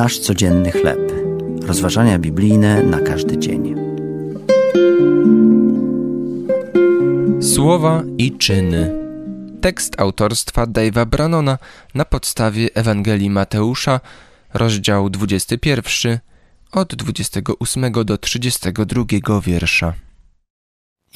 [0.00, 1.12] Nasz codzienny chleb.
[1.62, 3.74] Rozważania biblijne na każdy dzień.
[7.42, 8.92] Słowa i czyny.
[9.60, 11.58] Tekst autorstwa Dave'a Brannona
[11.94, 14.00] na podstawie Ewangelii Mateusza,
[14.54, 16.18] rozdział 21,
[16.72, 19.94] od 28 do 32 wiersza.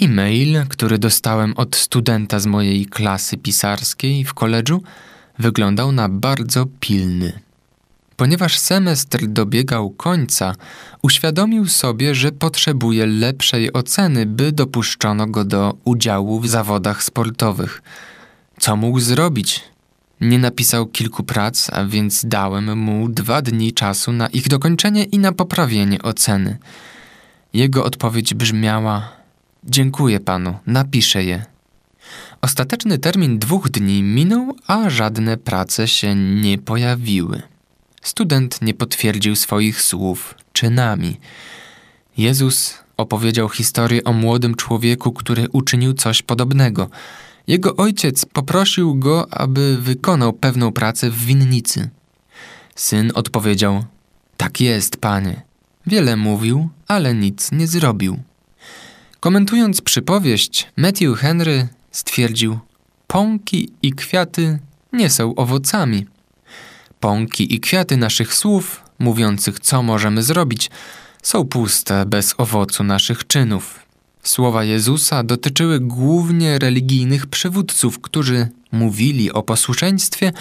[0.00, 4.82] E-mail, który dostałem od studenta z mojej klasy pisarskiej w koledżu,
[5.38, 7.51] wyglądał na bardzo pilny.
[8.22, 10.54] Ponieważ semestr dobiegał końca,
[11.02, 17.82] uświadomił sobie, że potrzebuje lepszej oceny, by dopuszczono go do udziału w zawodach sportowych.
[18.60, 19.60] Co mógł zrobić?
[20.20, 25.18] Nie napisał kilku prac, a więc dałem mu dwa dni czasu na ich dokończenie i
[25.18, 26.58] na poprawienie oceny.
[27.54, 29.08] Jego odpowiedź brzmiała:
[29.64, 31.44] Dziękuję panu, napiszę je.
[32.42, 37.51] Ostateczny termin dwóch dni minął, a żadne prace się nie pojawiły.
[38.02, 41.20] Student nie potwierdził swoich słów czynami.
[42.16, 46.90] Jezus opowiedział historię o młodym człowieku, który uczynił coś podobnego.
[47.46, 51.90] Jego ojciec poprosił go, aby wykonał pewną pracę w winnicy.
[52.74, 53.84] Syn odpowiedział:
[54.36, 55.42] Tak jest, panie.
[55.86, 58.18] Wiele mówił, ale nic nie zrobił.
[59.20, 62.58] Komentując przypowieść, Matthew Henry stwierdził:
[63.06, 64.58] Pąki i kwiaty
[64.92, 66.06] nie są owocami.
[67.02, 70.70] Pąki i kwiaty naszych słów, mówiących co możemy zrobić,
[71.22, 73.78] są puste bez owocu naszych czynów.
[74.22, 80.32] Słowa Jezusa dotyczyły głównie religijnych przywódców, którzy mówili o posłuszeństwie,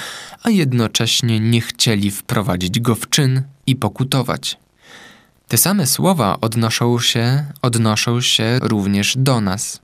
[0.44, 4.58] a jednocześnie nie chcieli wprowadzić go w czyn i pokutować.
[5.48, 9.80] Te same słowa odnoszą się, odnoszą się również do nas.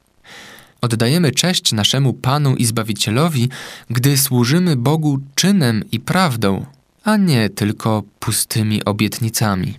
[0.81, 3.49] Oddajemy cześć naszemu Panu i Zbawicielowi,
[3.89, 6.65] gdy służymy Bogu czynem i prawdą,
[7.03, 9.73] a nie tylko pustymi obietnicami.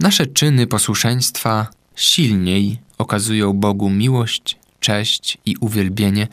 [0.00, 6.28] Nasze czyny posłuszeństwa silniej okazują Bogu miłość, cześć i uwielbienie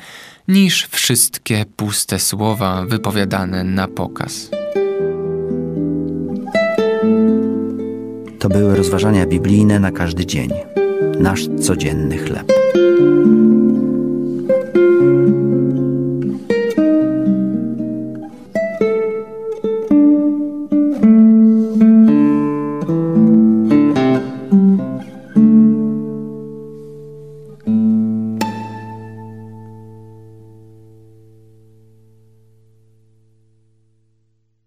[0.47, 4.50] niż wszystkie puste słowa wypowiadane na pokaz.
[8.40, 10.50] To były rozważania biblijne na każdy dzień.
[11.19, 12.52] Nasz codzienny chleb.